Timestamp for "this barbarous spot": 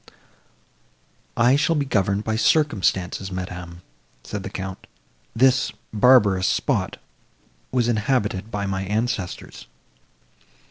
5.35-6.97